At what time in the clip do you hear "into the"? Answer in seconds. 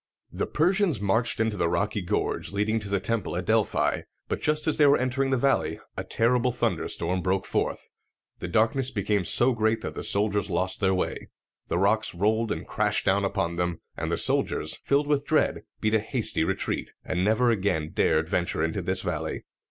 1.39-1.69